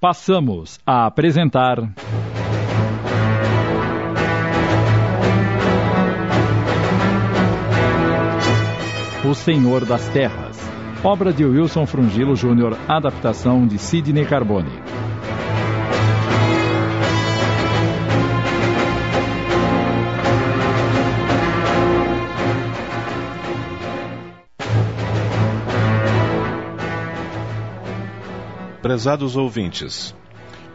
Passamos 0.00 0.78
a 0.86 1.06
apresentar. 1.06 1.80
O 9.28 9.34
Senhor 9.34 9.84
das 9.84 10.08
Terras. 10.10 10.56
Obra 11.02 11.32
de 11.32 11.44
Wilson 11.44 11.84
Frungilo 11.84 12.36
Júnior, 12.36 12.78
adaptação 12.86 13.66
de 13.66 13.76
Sidney 13.76 14.24
Carbone. 14.24 14.70
Prezados 28.88 29.36
ouvintes, 29.36 30.14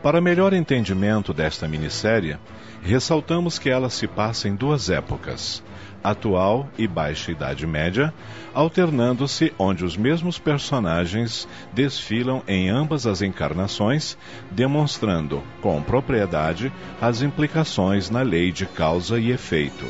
para 0.04 0.22
melhor 0.22 0.54
entendimento 0.54 1.34
desta 1.34 1.68
minissérie, 1.68 2.38
ressaltamos 2.84 3.58
que 3.58 3.72
ela 3.72 3.90
se 3.90 4.06
passa 4.06 4.48
em 4.48 4.56
duas 4.56 4.88
épocas, 4.92 5.64
atual 6.04 6.70
e 6.78 6.88
baixa 6.88 7.32
Idade 7.32 7.66
Média, 7.66 8.14
alternando-se 8.54 9.52
onde 9.58 9.84
os 9.84 9.98
mesmos 9.98 10.38
personagens 10.38 11.48
desfilam 11.74 12.44
em 12.48 12.70
ambas 12.70 13.08
as 13.08 13.24
encarnações, 13.24 14.16
demonstrando 14.52 15.42
com 15.60 15.82
propriedade 15.82 16.72
as 17.02 17.24
implicações 17.24 18.12
na 18.12 18.22
lei 18.22 18.52
de 18.52 18.68
causa 18.68 19.20
e 19.20 19.32
efeito. 19.32 19.86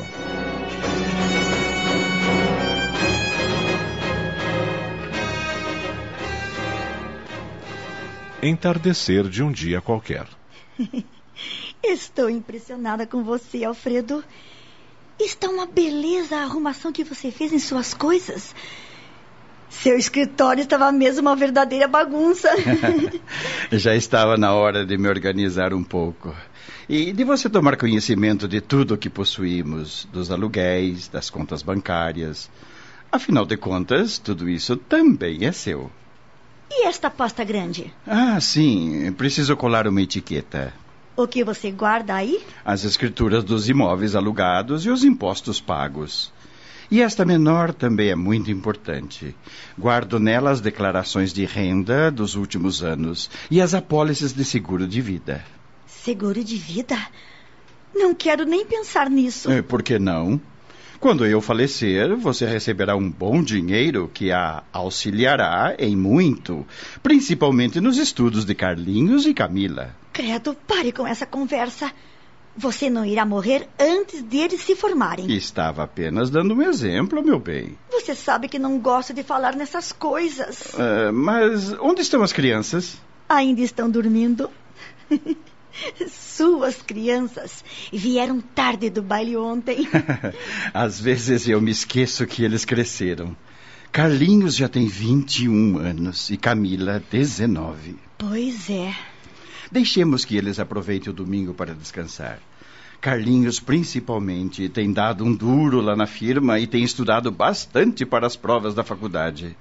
Entardecer 8.46 9.28
de 9.28 9.42
um 9.42 9.50
dia 9.50 9.80
qualquer. 9.80 10.26
Estou 11.82 12.30
impressionada 12.30 13.06
com 13.06 13.22
você, 13.22 13.64
Alfredo. 13.64 14.24
Está 15.18 15.48
uma 15.48 15.66
beleza 15.66 16.36
a 16.36 16.42
arrumação 16.42 16.92
que 16.92 17.04
você 17.04 17.30
fez 17.30 17.52
em 17.52 17.58
suas 17.58 17.94
coisas. 17.94 18.54
Seu 19.68 19.96
escritório 19.98 20.62
estava 20.62 20.90
mesmo 20.92 21.22
uma 21.22 21.36
verdadeira 21.36 21.88
bagunça. 21.88 22.48
Já 23.72 23.94
estava 23.94 24.36
na 24.36 24.54
hora 24.54 24.86
de 24.86 24.96
me 24.96 25.08
organizar 25.08 25.74
um 25.74 25.82
pouco. 25.82 26.34
E 26.88 27.12
de 27.12 27.24
você 27.24 27.48
tomar 27.48 27.76
conhecimento 27.76 28.46
de 28.46 28.60
tudo 28.60 28.94
o 28.94 28.98
que 28.98 29.10
possuímos, 29.10 30.08
dos 30.12 30.30
aluguéis, 30.30 31.08
das 31.08 31.30
contas 31.30 31.62
bancárias. 31.62 32.50
Afinal 33.10 33.46
de 33.46 33.56
contas, 33.56 34.18
tudo 34.18 34.48
isso 34.48 34.76
também 34.76 35.44
é 35.44 35.52
seu. 35.52 35.90
E 36.76 36.86
esta 36.86 37.08
pasta 37.08 37.44
grande? 37.44 37.92
Ah, 38.04 38.40
sim. 38.40 39.12
Preciso 39.12 39.56
colar 39.56 39.86
uma 39.86 40.02
etiqueta. 40.02 40.74
O 41.16 41.28
que 41.28 41.44
você 41.44 41.70
guarda 41.70 42.16
aí? 42.16 42.42
As 42.64 42.82
escrituras 42.84 43.44
dos 43.44 43.68
imóveis 43.68 44.16
alugados 44.16 44.84
e 44.84 44.90
os 44.90 45.04
impostos 45.04 45.60
pagos. 45.60 46.32
E 46.90 47.00
esta 47.00 47.24
menor 47.24 47.72
também 47.72 48.10
é 48.10 48.16
muito 48.16 48.50
importante. 48.50 49.34
Guardo 49.78 50.18
nela 50.18 50.50
as 50.50 50.60
declarações 50.60 51.32
de 51.32 51.44
renda 51.44 52.10
dos 52.10 52.34
últimos 52.34 52.82
anos 52.82 53.30
e 53.48 53.60
as 53.60 53.72
apólices 53.72 54.32
de 54.32 54.44
seguro 54.44 54.86
de 54.86 55.00
vida. 55.00 55.44
Seguro 55.86 56.42
de 56.42 56.56
vida? 56.56 56.98
Não 57.94 58.12
quero 58.12 58.44
nem 58.44 58.66
pensar 58.66 59.08
nisso. 59.08 59.50
É, 59.50 59.62
por 59.62 59.82
que 59.82 59.98
não? 59.98 60.40
Quando 61.04 61.26
eu 61.26 61.38
falecer, 61.42 62.16
você 62.16 62.46
receberá 62.46 62.96
um 62.96 63.10
bom 63.10 63.42
dinheiro 63.42 64.10
que 64.14 64.32
a 64.32 64.62
auxiliará 64.72 65.74
em 65.78 65.94
muito, 65.94 66.66
principalmente 67.02 67.78
nos 67.78 67.98
estudos 67.98 68.46
de 68.46 68.54
Carlinhos 68.54 69.26
e 69.26 69.34
Camila. 69.34 69.94
Credo, 70.14 70.56
pare 70.66 70.92
com 70.92 71.06
essa 71.06 71.26
conversa. 71.26 71.92
Você 72.56 72.88
não 72.88 73.04
irá 73.04 73.26
morrer 73.26 73.68
antes 73.78 74.22
deles 74.22 74.62
se 74.62 74.74
formarem. 74.74 75.30
Estava 75.30 75.82
apenas 75.82 76.30
dando 76.30 76.54
um 76.54 76.62
exemplo, 76.62 77.22
meu 77.22 77.38
bem. 77.38 77.76
Você 77.90 78.14
sabe 78.14 78.48
que 78.48 78.58
não 78.58 78.78
gosto 78.78 79.12
de 79.12 79.22
falar 79.22 79.54
nessas 79.54 79.92
coisas. 79.92 80.72
Uh, 80.72 81.12
mas 81.12 81.74
onde 81.80 82.00
estão 82.00 82.22
as 82.22 82.32
crianças? 82.32 82.96
Ainda 83.28 83.60
estão 83.60 83.90
dormindo. 83.90 84.48
Suas 86.08 86.82
crianças 86.82 87.64
vieram 87.92 88.40
tarde 88.40 88.90
do 88.90 89.02
baile 89.02 89.36
ontem. 89.36 89.88
Às 90.72 91.00
vezes 91.00 91.48
eu 91.48 91.60
me 91.60 91.70
esqueço 91.70 92.26
que 92.26 92.44
eles 92.44 92.64
cresceram. 92.64 93.36
Carlinhos 93.92 94.56
já 94.56 94.68
tem 94.68 94.88
21 94.88 95.78
anos 95.78 96.28
e 96.30 96.36
Camila 96.36 97.02
19. 97.10 97.96
Pois 98.18 98.68
é. 98.68 98.94
Deixemos 99.70 100.24
que 100.24 100.36
eles 100.36 100.58
aproveitem 100.58 101.10
o 101.10 101.14
domingo 101.14 101.54
para 101.54 101.74
descansar. 101.74 102.40
Carlinhos, 103.00 103.60
principalmente, 103.60 104.68
tem 104.68 104.92
dado 104.92 105.24
um 105.24 105.34
duro 105.34 105.80
lá 105.80 105.94
na 105.94 106.06
firma 106.06 106.58
e 106.58 106.66
tem 106.66 106.82
estudado 106.82 107.30
bastante 107.30 108.06
para 108.06 108.26
as 108.26 108.34
provas 108.34 108.74
da 108.74 108.82
faculdade. 108.82 109.56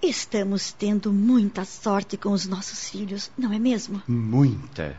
Estamos 0.00 0.72
tendo 0.72 1.12
muita 1.12 1.64
sorte 1.64 2.16
com 2.16 2.30
os 2.30 2.46
nossos 2.46 2.88
filhos, 2.88 3.30
não 3.36 3.52
é 3.52 3.58
mesmo? 3.58 4.00
Muita. 4.06 4.96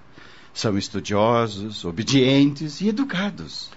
São 0.59 0.77
estudiosos, 0.77 1.85
obedientes 1.85 2.81
e 2.81 2.89
educados. 2.89 3.71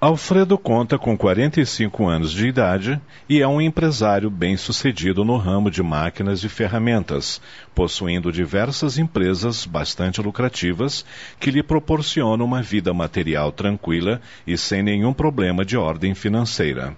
Alfredo 0.00 0.56
conta 0.56 0.98
com 0.98 1.14
45 1.14 2.08
anos 2.08 2.32
de 2.32 2.48
idade 2.48 2.98
e 3.28 3.42
é 3.42 3.46
um 3.46 3.60
empresário 3.60 4.30
bem-sucedido 4.30 5.22
no 5.22 5.36
ramo 5.36 5.70
de 5.70 5.82
máquinas 5.82 6.42
e 6.42 6.48
ferramentas, 6.48 7.42
possuindo 7.74 8.32
diversas 8.32 8.96
empresas 8.96 9.66
bastante 9.66 10.22
lucrativas 10.22 11.04
que 11.38 11.50
lhe 11.50 11.62
proporcionam 11.62 12.46
uma 12.46 12.62
vida 12.62 12.94
material 12.94 13.52
tranquila 13.52 14.18
e 14.46 14.56
sem 14.56 14.82
nenhum 14.82 15.12
problema 15.12 15.62
de 15.62 15.76
ordem 15.76 16.14
financeira. 16.14 16.96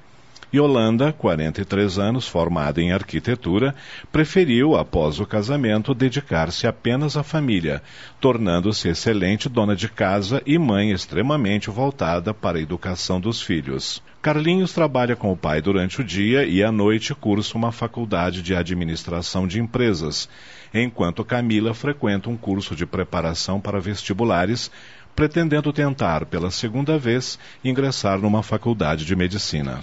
Yolanda, 0.53 1.13
43 1.13 1.99
anos, 1.99 2.27
formada 2.27 2.83
em 2.83 2.91
arquitetura, 2.91 3.73
preferiu, 4.11 4.75
após 4.75 5.21
o 5.21 5.27
casamento, 5.27 5.95
dedicar-se 5.95 6.67
apenas 6.67 7.17
à 7.17 7.23
família, 7.23 7.81
tornando-se 8.21 8.89
excelente 8.89 9.49
dona 9.49 9.77
de 9.77 9.89
casa 9.89 10.43
e 10.45 10.59
mãe 10.59 10.91
extremamente 10.91 11.71
voltada 11.71 12.35
para 12.35 12.59
a 12.59 12.61
educação 12.61 13.21
dos 13.21 13.41
filhos. 13.41 14.03
Carlinhos 14.21 14.73
trabalha 14.73 15.15
com 15.15 15.33
o 15.33 15.37
pai 15.37 15.63
durante 15.63 16.01
o 16.01 16.05
dia 16.05 16.45
e 16.45 16.65
à 16.65 16.73
noite 16.73 17.15
cursa 17.15 17.57
uma 17.57 17.71
faculdade 17.71 18.43
de 18.43 18.55
administração 18.55 19.47
de 19.47 19.61
empresas, 19.61 20.29
enquanto 20.75 21.25
Camila 21.25 21.73
frequenta 21.73 22.29
um 22.29 22.37
curso 22.37 22.75
de 22.75 22.85
preparação 22.85 23.61
para 23.61 23.81
vestibulares, 23.81 24.69
pretendendo 25.15 25.73
tentar 25.73 26.27
pela 26.27 26.51
segunda 26.51 26.99
vez 26.99 27.39
ingressar 27.65 28.19
numa 28.19 28.43
faculdade 28.43 29.05
de 29.05 29.15
medicina. 29.15 29.79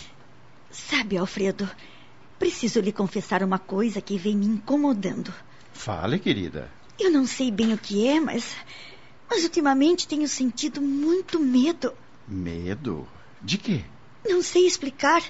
Sabe, 0.70 1.18
Alfredo, 1.18 1.70
preciso 2.38 2.80
lhe 2.80 2.92
confessar 2.92 3.42
uma 3.44 3.60
coisa 3.60 4.02
que 4.02 4.18
vem 4.18 4.36
me 4.36 4.46
incomodando. 4.46 5.34
Fale, 5.74 6.20
querida. 6.20 6.70
Eu 7.00 7.12
não 7.12 7.26
sei 7.26 7.52
bem 7.52 7.74
o 7.74 7.78
que 7.78 8.08
é, 8.08 8.20
mas. 8.20 8.56
Mas 9.30 9.44
ultimamente 9.44 10.08
tenho 10.08 10.28
sentido 10.28 10.82
muito 10.82 11.40
medo. 11.40 11.94
Medo? 12.28 13.08
De 13.42 13.58
quê? 13.58 13.84
Não 14.28 14.42
sei 14.42 14.66
explicar. 14.66 15.22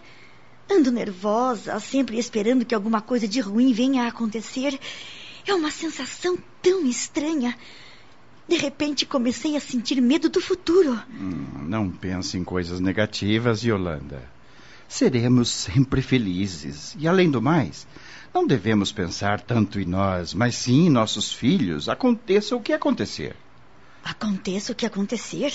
Ando 0.69 0.91
nervosa, 0.91 1.79
sempre 1.79 2.17
esperando 2.17 2.65
que 2.65 2.75
alguma 2.75 3.01
coisa 3.01 3.27
de 3.27 3.39
ruim 3.39 3.73
venha 3.73 4.03
a 4.03 4.07
acontecer. 4.07 4.79
É 5.45 5.53
uma 5.53 5.71
sensação 5.71 6.37
tão 6.61 6.85
estranha. 6.85 7.57
De 8.47 8.57
repente 8.57 9.05
comecei 9.05 9.55
a 9.55 9.59
sentir 9.59 10.01
medo 10.01 10.29
do 10.29 10.41
futuro. 10.41 11.01
Hum, 11.09 11.65
não 11.67 11.89
pense 11.89 12.37
em 12.37 12.43
coisas 12.43 12.79
negativas, 12.79 13.63
Yolanda 13.63 14.36
seremos 14.87 15.49
sempre 15.49 16.01
felizes. 16.01 16.95
E 16.97 17.07
além 17.07 17.29
do 17.29 17.41
mais, 17.41 17.87
não 18.33 18.45
devemos 18.45 18.91
pensar 18.91 19.41
tanto 19.41 19.79
em 19.79 19.85
nós, 19.85 20.33
mas 20.33 20.55
sim 20.55 20.87
em 20.87 20.89
nossos 20.89 21.31
filhos, 21.31 21.89
aconteça 21.89 22.55
o 22.55 22.61
que 22.61 22.73
acontecer. 22.73 23.35
Aconteça 24.03 24.71
o 24.71 24.75
que 24.75 24.85
acontecer? 24.85 25.53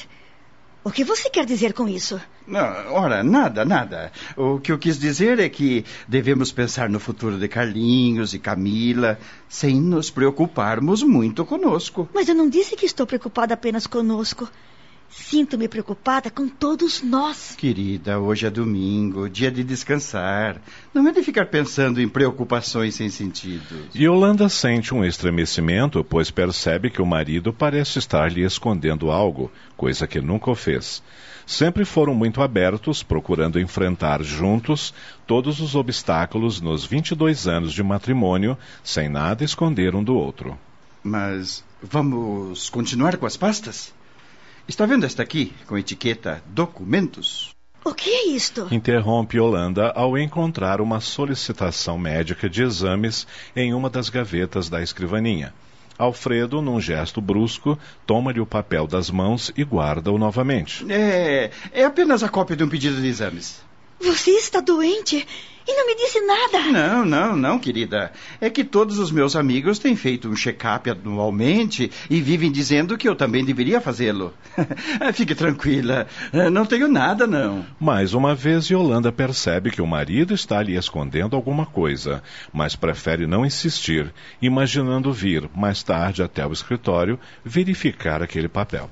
O 0.85 0.91
que 0.91 1.05
você 1.05 1.31
quer 1.31 1.47
dizer 1.47 1.73
com 1.75 1.89
isso? 1.89 2.21
Não, 2.45 2.93
ora, 2.93 3.23
nada, 3.23 3.65
nada. 3.65 4.11
O 4.37 4.59
que 4.59 4.73
eu 4.73 4.79
quis 4.79 4.99
dizer 4.99 5.39
é 5.39 5.49
que 5.49 5.85
devemos 6.09 6.51
pensar 6.51 6.89
no 6.89 6.99
futuro 6.99 7.39
de 7.39 7.47
Carlinhos 7.47 8.35
e 8.35 8.39
Camila 8.41 9.17
sem 9.49 9.81
nos 9.81 10.11
preocuparmos 10.11 11.05
muito 11.05 11.45
conosco. 11.45 12.09
Mas 12.13 12.29
eu 12.29 12.35
não 12.35 12.49
disse 12.49 12.75
que 12.75 12.85
estou 12.85 13.07
preocupada 13.07 13.55
apenas 13.55 13.87
conosco. 13.87 14.51
Sinto-me 15.13 15.69
preocupada 15.69 16.31
com 16.31 16.49
todos 16.49 17.03
nós. 17.03 17.55
Querida, 17.55 18.19
hoje 18.19 18.47
é 18.47 18.51
domingo, 18.51 19.29
dia 19.29 19.51
de 19.51 19.63
descansar. 19.63 20.61
Não 20.95 21.07
é 21.07 21.13
de 21.13 21.23
ficar 21.23 21.47
pensando 21.47 22.01
em 22.01 22.09
preocupações 22.09 22.95
sem 22.95 23.11
sentido. 23.11 23.89
Yolanda 23.95 24.49
sente 24.49 24.95
um 24.95 25.05
estremecimento, 25.05 26.03
pois 26.03 26.31
percebe 26.31 26.89
que 26.89 27.03
o 27.03 27.07
marido 27.07 27.53
parece 27.53 27.99
estar 27.99 28.33
lhe 28.33 28.43
escondendo 28.43 29.11
algo, 29.11 29.53
coisa 29.77 30.07
que 30.07 30.19
nunca 30.19 30.51
o 30.51 30.55
fez. 30.55 31.03
Sempre 31.47 31.85
foram 31.85 32.15
muito 32.15 32.41
abertos, 32.41 33.03
procurando 33.03 33.61
enfrentar 33.61 34.23
juntos 34.23 34.95
todos 35.27 35.61
os 35.61 35.75
obstáculos 35.75 36.59
nos 36.61 36.87
22 36.87 37.47
anos 37.47 37.75
de 37.75 37.83
matrimônio, 37.83 38.57
sem 38.83 39.11
nada 39.11 39.45
esconder 39.45 39.95
um 39.95 40.03
do 40.03 40.15
outro. 40.15 40.59
Mas 41.05 41.63
Vamos 41.83 42.71
continuar 42.71 43.17
com 43.17 43.27
as 43.27 43.37
pastas? 43.37 43.93
Está 44.67 44.87
vendo 44.87 45.05
esta 45.05 45.23
aqui, 45.23 45.53
com 45.67 45.77
etiqueta 45.77 46.43
documentos? 46.47 47.55
O 47.85 47.93
que 47.93 48.09
é 48.09 48.29
isto? 48.29 48.69
Interrompe 48.71 49.37
Yolanda 49.37 49.91
ao 49.91 50.17
encontrar 50.17 50.81
uma 50.81 51.01
solicitação 51.01 51.99
médica 51.99 52.49
de 52.49 52.63
exames 52.63 53.27
em 53.57 53.75
uma 53.75 53.91
das 53.91 54.09
gavetas 54.09 54.69
da 54.69 54.81
escrivaninha. 54.81 55.53
Alfredo, 55.99 56.63
num 56.63 56.81
gesto 56.81 57.21
brusco, 57.21 57.77
toma-lhe 58.07 58.41
o 58.41 58.47
papel 58.47 58.87
das 58.87 59.11
mãos 59.11 59.53
e 59.57 59.65
guarda-o 59.65 60.17
novamente. 60.17 60.87
É, 60.91 61.51
é 61.73 61.85
apenas 61.85 62.23
a 62.23 62.29
cópia 62.29 62.57
de 62.57 62.63
um 62.63 62.69
pedido 62.69 63.01
de 63.01 63.09
exames. 63.09 63.61
Você 64.03 64.33
está 64.33 64.61
doente 64.61 65.27
e 65.67 65.77
não 65.77 65.87
me 65.87 65.95
disse 65.95 66.21
nada. 66.21 66.73
Não, 66.73 67.05
não, 67.05 67.37
não, 67.37 67.59
querida. 67.59 68.13
É 68.41 68.51
que 68.51 68.65
todos 68.65 68.99
os 68.99 69.13
meus 69.13 69.37
amigos 69.37 69.79
têm 69.79 69.95
feito 69.95 70.29
um 70.29 70.35
check-up 70.35 70.91
anualmente 70.91 71.91
e 72.11 72.21
vivem 72.21 72.51
dizendo 72.51 72.99
que 72.99 73.09
eu 73.09 73.15
também 73.15 73.45
deveria 73.45 73.81
fazê-lo. 73.81 74.35
Fique 75.15 75.35
tranquila, 75.35 76.07
não 76.51 76.67
tenho 76.67 76.89
nada, 76.89 77.27
não. 77.27 77.65
Mais 77.79 78.13
uma 78.13 78.35
vez, 78.35 78.67
Yolanda 78.69 79.13
percebe 79.13 79.71
que 79.71 79.81
o 79.81 79.87
marido 79.87 80.35
está 80.35 80.61
lhe 80.63 80.77
escondendo 80.77 81.37
alguma 81.37 81.65
coisa, 81.65 82.23
mas 82.53 82.75
prefere 82.75 83.27
não 83.27 83.47
insistir, 83.47 84.13
imaginando 84.41 85.13
vir 85.13 85.49
mais 85.55 85.83
tarde 85.83 86.23
até 86.23 86.45
o 86.45 86.53
escritório 86.53 87.19
verificar 87.45 88.23
aquele 88.23 88.49
papel. 88.49 88.91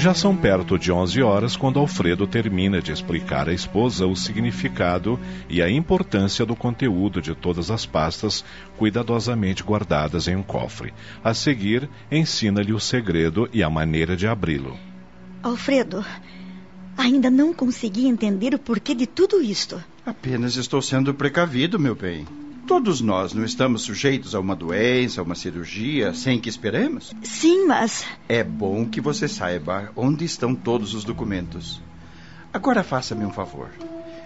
Já 0.00 0.14
são 0.14 0.34
perto 0.34 0.78
de 0.78 0.90
11 0.90 1.20
horas 1.20 1.56
quando 1.56 1.78
Alfredo 1.78 2.26
termina 2.26 2.80
de 2.80 2.90
explicar 2.90 3.50
à 3.50 3.52
esposa 3.52 4.06
o 4.06 4.16
significado 4.16 5.20
e 5.46 5.60
a 5.60 5.68
importância 5.68 6.46
do 6.46 6.56
conteúdo 6.56 7.20
de 7.20 7.34
todas 7.34 7.70
as 7.70 7.84
pastas 7.84 8.42
cuidadosamente 8.78 9.62
guardadas 9.62 10.26
em 10.26 10.36
um 10.36 10.42
cofre. 10.42 10.94
A 11.22 11.34
seguir, 11.34 11.86
ensina-lhe 12.10 12.72
o 12.72 12.80
segredo 12.80 13.46
e 13.52 13.62
a 13.62 13.68
maneira 13.68 14.16
de 14.16 14.26
abri-lo. 14.26 14.74
Alfredo, 15.42 16.02
ainda 16.96 17.28
não 17.28 17.52
consegui 17.52 18.06
entender 18.06 18.54
o 18.54 18.58
porquê 18.58 18.94
de 18.94 19.06
tudo 19.06 19.42
isto. 19.42 19.84
Apenas 20.06 20.56
estou 20.56 20.80
sendo 20.80 21.12
precavido, 21.12 21.78
meu 21.78 21.94
bem. 21.94 22.24
Todos 22.70 23.00
nós 23.00 23.34
não 23.34 23.44
estamos 23.44 23.82
sujeitos 23.82 24.32
a 24.32 24.38
uma 24.38 24.54
doença, 24.54 25.20
a 25.20 25.24
uma 25.24 25.34
cirurgia, 25.34 26.14
sem 26.14 26.38
que 26.38 26.48
esperemos? 26.48 27.12
Sim, 27.20 27.66
mas. 27.66 28.06
É 28.28 28.44
bom 28.44 28.86
que 28.86 29.00
você 29.00 29.26
saiba 29.26 29.90
onde 29.96 30.24
estão 30.24 30.54
todos 30.54 30.94
os 30.94 31.02
documentos. 31.02 31.82
Agora 32.52 32.84
faça-me 32.84 33.24
um 33.24 33.32
favor. 33.32 33.70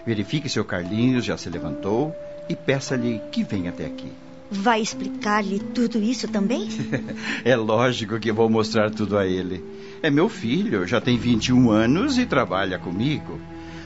Verifique 0.06 0.46
se 0.50 0.60
o 0.60 0.64
Carlinhos 0.64 1.24
já 1.24 1.38
se 1.38 1.48
levantou 1.48 2.14
e 2.46 2.54
peça-lhe 2.54 3.18
que 3.32 3.42
venha 3.42 3.70
até 3.70 3.86
aqui. 3.86 4.12
Vai 4.50 4.82
explicar-lhe 4.82 5.58
tudo 5.58 5.98
isso 6.02 6.28
também? 6.28 6.68
é 7.46 7.56
lógico 7.56 8.20
que 8.20 8.30
vou 8.30 8.50
mostrar 8.50 8.90
tudo 8.90 9.16
a 9.16 9.26
ele. 9.26 9.64
É 10.02 10.10
meu 10.10 10.28
filho, 10.28 10.86
já 10.86 11.00
tem 11.00 11.16
21 11.16 11.70
anos 11.70 12.18
e 12.18 12.26
trabalha 12.26 12.78
comigo. 12.78 13.40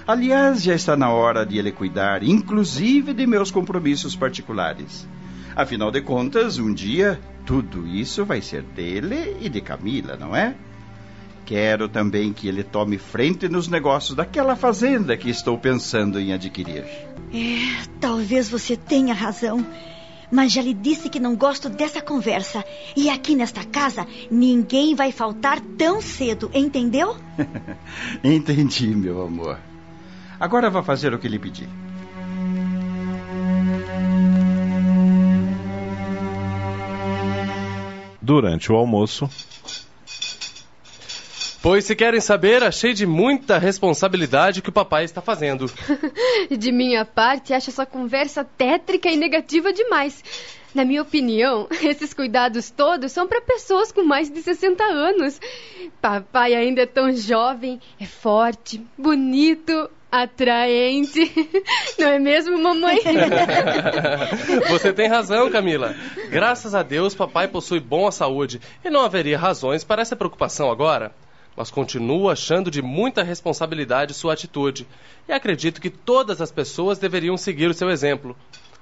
Aliás, 0.08 0.62
já 0.62 0.74
está 0.74 0.96
na 0.96 1.10
hora 1.10 1.44
de 1.44 1.58
ele 1.58 1.70
cuidar, 1.70 2.22
inclusive 2.22 3.12
de 3.12 3.26
meus 3.26 3.50
compromissos 3.50 4.16
particulares. 4.16 5.06
Afinal 5.54 5.90
de 5.90 6.00
contas, 6.00 6.56
um 6.58 6.72
dia 6.72 7.20
tudo 7.44 7.86
isso 7.86 8.24
vai 8.24 8.40
ser 8.40 8.62
dele 8.62 9.36
e 9.38 9.50
de 9.50 9.60
Camila, 9.60 10.16
não 10.16 10.34
é? 10.34 10.54
Quero 11.44 11.90
também 11.90 12.32
que 12.32 12.48
ele 12.48 12.62
tome 12.62 12.96
frente 12.96 13.50
nos 13.50 13.68
negócios 13.68 14.16
daquela 14.16 14.56
fazenda 14.56 15.14
que 15.14 15.28
estou 15.28 15.58
pensando 15.58 16.18
em 16.18 16.32
adquirir. 16.32 16.86
É, 17.30 17.86
talvez 18.00 18.48
você 18.48 18.78
tenha 18.78 19.12
razão. 19.12 19.62
Mas 20.32 20.52
já 20.52 20.62
lhe 20.62 20.72
disse 20.72 21.10
que 21.10 21.20
não 21.20 21.36
gosto 21.36 21.68
dessa 21.68 22.00
conversa. 22.00 22.64
E 22.96 23.10
aqui 23.10 23.34
nesta 23.34 23.62
casa, 23.62 24.06
ninguém 24.30 24.94
vai 24.94 25.12
faltar 25.12 25.60
tão 25.76 26.00
cedo, 26.00 26.50
entendeu? 26.54 27.14
Entendi, 28.24 28.86
meu 28.86 29.20
amor. 29.20 29.67
Agora 30.40 30.70
vá 30.70 30.82
fazer 30.82 31.12
o 31.12 31.18
que 31.18 31.28
lhe 31.28 31.38
pedi. 31.38 31.68
Durante 38.22 38.70
o 38.70 38.76
almoço. 38.76 39.28
Pois 41.60 41.84
se 41.84 41.96
querem 41.96 42.20
saber, 42.20 42.62
achei 42.62 42.94
de 42.94 43.04
muita 43.04 43.58
responsabilidade 43.58 44.62
que 44.62 44.68
o 44.68 44.72
papai 44.72 45.04
está 45.04 45.20
fazendo. 45.20 45.66
de 46.56 46.70
minha 46.70 47.04
parte, 47.04 47.52
acho 47.52 47.70
essa 47.70 47.84
conversa 47.84 48.44
tétrica 48.44 49.08
e 49.08 49.16
negativa 49.16 49.72
demais. 49.72 50.22
Na 50.72 50.84
minha 50.84 51.02
opinião, 51.02 51.66
esses 51.82 52.14
cuidados 52.14 52.70
todos 52.70 53.10
são 53.10 53.26
para 53.26 53.40
pessoas 53.40 53.90
com 53.90 54.04
mais 54.04 54.30
de 54.30 54.40
60 54.40 54.84
anos. 54.84 55.40
Papai 56.00 56.54
ainda 56.54 56.82
é 56.82 56.86
tão 56.86 57.12
jovem, 57.12 57.80
é 57.98 58.06
forte, 58.06 58.80
bonito, 58.96 59.90
atraente. 60.10 61.32
Não 61.98 62.08
é 62.08 62.18
mesmo, 62.18 62.58
mamãe? 62.58 62.98
Você 64.68 64.92
tem 64.92 65.08
razão, 65.08 65.50
Camila. 65.50 65.94
Graças 66.30 66.74
a 66.74 66.82
Deus, 66.82 67.14
papai 67.14 67.48
possui 67.48 67.80
boa 67.80 68.10
saúde 68.10 68.60
e 68.84 68.90
não 68.90 69.04
haveria 69.04 69.38
razões 69.38 69.84
para 69.84 70.02
essa 70.02 70.16
preocupação 70.16 70.70
agora. 70.70 71.12
Mas 71.56 71.70
continuo 71.70 72.30
achando 72.30 72.70
de 72.70 72.80
muita 72.80 73.22
responsabilidade 73.22 74.14
sua 74.14 74.32
atitude 74.32 74.86
e 75.28 75.32
acredito 75.32 75.80
que 75.80 75.90
todas 75.90 76.40
as 76.40 76.52
pessoas 76.52 76.98
deveriam 76.98 77.36
seguir 77.36 77.68
o 77.68 77.74
seu 77.74 77.90
exemplo. 77.90 78.36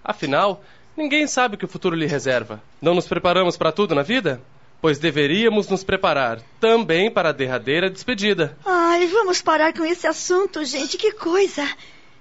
Afinal, 0.04 0.62
ninguém 0.96 1.26
sabe 1.26 1.54
o 1.54 1.58
que 1.58 1.64
o 1.64 1.68
futuro 1.68 1.96
lhe 1.96 2.06
reserva. 2.06 2.62
Não 2.80 2.94
nos 2.94 3.08
preparamos 3.08 3.56
para 3.56 3.72
tudo 3.72 3.94
na 3.94 4.02
vida? 4.02 4.40
Pois 4.86 5.00
deveríamos 5.00 5.68
nos 5.68 5.82
preparar 5.82 6.40
também 6.60 7.10
para 7.10 7.30
a 7.30 7.32
derradeira 7.32 7.90
despedida. 7.90 8.56
Ai, 8.64 9.04
vamos 9.08 9.42
parar 9.42 9.72
com 9.72 9.84
esse 9.84 10.06
assunto, 10.06 10.64
gente, 10.64 10.96
que 10.96 11.10
coisa. 11.10 11.68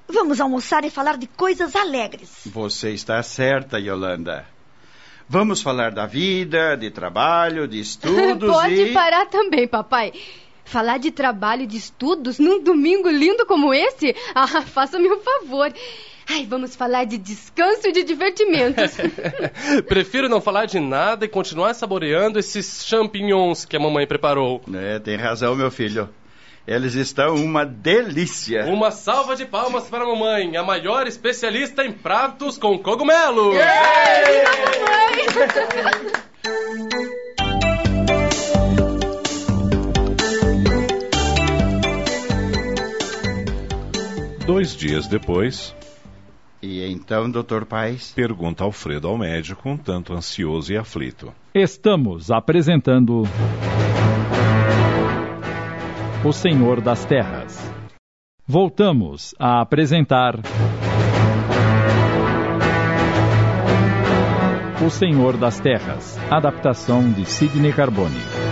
Vamos 0.07 0.41
almoçar 0.41 0.83
e 0.83 0.89
falar 0.89 1.15
de 1.15 1.27
coisas 1.27 1.75
alegres. 1.75 2.41
Você 2.47 2.89
está 2.89 3.21
certa, 3.21 3.79
Yolanda. 3.79 4.47
Vamos 5.29 5.61
falar 5.61 5.91
da 5.91 6.07
vida, 6.07 6.75
de 6.75 6.89
trabalho, 6.89 7.67
de 7.67 7.79
estudos 7.79 8.49
Pode 8.51 8.73
e... 8.73 8.93
parar 8.93 9.27
também, 9.27 9.67
papai. 9.67 10.11
Falar 10.63 10.97
de 10.97 11.11
trabalho 11.11 11.61
e 11.61 11.67
de 11.67 11.77
estudos 11.77 12.39
num 12.39 12.63
domingo 12.63 13.11
lindo 13.11 13.45
como 13.45 13.75
esse? 13.75 14.15
Ah, 14.33 14.63
faça-me 14.63 15.07
um 15.07 15.19
favor. 15.19 15.71
Ai, 16.27 16.45
vamos 16.45 16.75
falar 16.75 17.05
de 17.05 17.17
descanso 17.17 17.87
e 17.87 17.91
de 17.91 18.03
divertimentos. 18.03 18.93
Prefiro 19.87 20.27
não 20.27 20.41
falar 20.41 20.65
de 20.65 20.79
nada 20.79 21.25
e 21.25 21.27
continuar 21.27 21.73
saboreando 21.75 22.39
esses 22.39 22.85
champignons 22.85 23.63
que 23.63 23.77
a 23.77 23.79
mamãe 23.79 24.07
preparou. 24.07 24.61
É, 24.73 24.97
tem 24.99 25.17
razão, 25.17 25.55
meu 25.55 25.69
filho. 25.69 26.09
Eles 26.67 26.95
estão 26.95 27.35
uma 27.35 27.63
delícia. 27.63 28.65
Uma 28.65 28.89
salva 28.89 29.35
de 29.35 29.45
palmas 29.45 29.83
para 29.83 30.03
a 30.03 30.07
mamãe, 30.07 30.57
a 30.57 30.63
maior 30.63 31.05
especialista 31.05 31.85
em 31.85 31.91
pratos 31.91 32.57
com 32.57 32.79
cogumelo. 32.79 33.53
Yeah! 33.53 34.51
mamãe! 35.75 36.25
Dois 44.45 44.75
dias 44.75 45.07
depois, 45.07 45.75
e 46.65 46.91
então, 46.91 47.29
doutor 47.29 47.65
Paes? 47.65 48.11
Pergunta 48.13 48.63
Alfredo 48.63 49.07
ao 49.07 49.17
médico, 49.17 49.69
um 49.69 49.77
tanto 49.77 50.13
ansioso 50.13 50.73
e 50.73 50.77
aflito. 50.77 51.31
Estamos 51.53 52.31
apresentando. 52.31 53.23
O 56.23 56.31
Senhor 56.31 56.81
das 56.81 57.05
Terras. 57.05 57.71
Voltamos 58.47 59.35
a 59.39 59.61
apresentar. 59.61 60.39
O 64.83 64.89
Senhor 64.89 65.37
das 65.37 65.59
Terras. 65.59 66.17
Adaptação 66.31 67.11
de 67.11 67.25
Sidney 67.25 67.73
Carbone. 67.73 68.44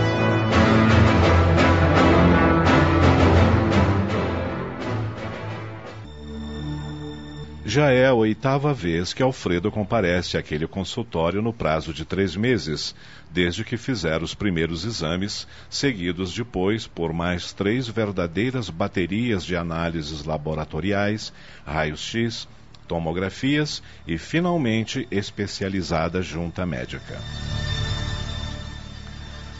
Já 7.66 7.90
é 7.90 8.06
a 8.06 8.12
oitava 8.12 8.74
vez 8.74 9.14
que 9.14 9.22
Alfredo 9.22 9.72
comparece 9.72 10.36
àquele 10.36 10.66
consultório 10.66 11.40
no 11.40 11.50
prazo 11.50 11.94
de 11.94 12.04
três 12.04 12.36
meses, 12.36 12.94
desde 13.30 13.64
que 13.64 13.78
fizer 13.78 14.22
os 14.22 14.34
primeiros 14.34 14.84
exames, 14.84 15.48
seguidos 15.70 16.34
depois 16.34 16.86
por 16.86 17.14
mais 17.14 17.54
três 17.54 17.88
verdadeiras 17.88 18.68
baterias 18.68 19.46
de 19.46 19.56
análises 19.56 20.24
laboratoriais, 20.24 21.32
raios-x, 21.64 22.46
tomografias 22.86 23.82
e, 24.06 24.18
finalmente, 24.18 25.08
especializada 25.10 26.20
junta 26.20 26.66
médica. 26.66 27.18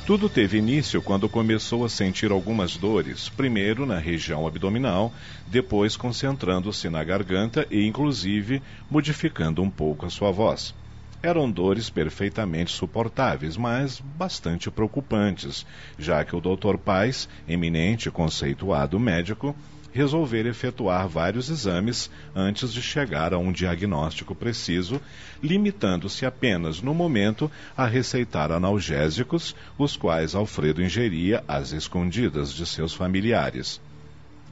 Tudo 0.07 0.29
teve 0.29 0.59
início 0.59 1.01
quando 1.01 1.31
começou 1.31 1.83
a 1.83 1.89
sentir 1.89 2.31
algumas 2.31 2.77
dores, 2.77 3.31
primeiro 3.31 3.87
na 3.87 3.99
região 3.99 4.47
abdominal, 4.47 5.15
depois 5.47 5.97
concentrando-se 5.97 6.91
na 6.91 7.03
garganta 7.03 7.67
e, 7.71 7.87
inclusive, 7.87 8.63
modificando 8.91 9.63
um 9.63 9.71
pouco 9.71 10.05
a 10.05 10.11
sua 10.11 10.31
voz. 10.31 10.75
Eram 11.23 11.51
dores 11.51 11.89
perfeitamente 11.89 12.71
suportáveis, 12.71 13.57
mas 13.57 13.99
bastante 13.99 14.71
preocupantes, 14.71 15.65
já 15.99 16.23
que 16.23 16.37
o 16.37 16.41
Dr. 16.41 16.77
Paz, 16.77 17.27
eminente 17.49 18.11
e 18.11 18.13
conceituado 18.13 19.01
médico, 19.01 19.57
resolver 19.95 20.45
efetuar 20.45 21.07
vários 21.07 21.49
exames 21.49 22.11
antes 22.35 22.73
de 22.73 22.83
chegar 22.83 23.33
a 23.33 23.39
um 23.39 23.53
diagnóstico 23.53 24.35
preciso, 24.35 25.01
limitando-se 25.41 26.27
apenas, 26.27 26.83
no 26.83 26.93
momento, 26.93 27.49
a 27.77 27.87
receitar 27.87 28.51
analgésicos, 28.51 29.55
os 29.79 29.97
quais 29.97 30.35
Alfredo 30.35 30.83
ingeria 30.83 31.45
às 31.47 31.71
escondidas 31.71 32.53
de 32.53 32.67
seus 32.67 32.93
familiares. 32.93 33.81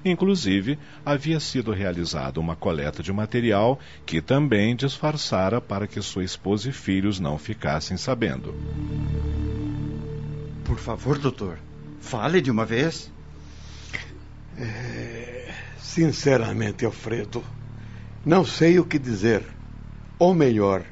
Inclusive, 0.04 0.78
havia 1.04 1.40
sido 1.40 1.72
realizada 1.72 2.38
uma 2.38 2.54
coleta 2.54 3.02
de 3.02 3.12
material 3.12 3.80
que 4.06 4.22
também 4.22 4.76
disfarçara 4.76 5.60
para 5.60 5.88
que 5.88 6.00
sua 6.00 6.22
esposa 6.22 6.68
e 6.68 6.72
filhos 6.72 7.18
não 7.18 7.36
ficassem 7.36 7.96
sabendo. 7.96 8.54
Por 10.64 10.78
favor, 10.78 11.18
doutor, 11.18 11.58
fale 12.00 12.40
de 12.40 12.50
uma 12.50 12.64
vez. 12.64 13.10
É, 14.56 15.21
sinceramente, 15.82 16.86
Alfredo, 16.86 17.44
não 18.24 18.44
sei 18.44 18.78
o 18.78 18.84
que 18.84 18.98
dizer. 18.98 19.44
Ou 20.18 20.32
melhor, 20.32 20.84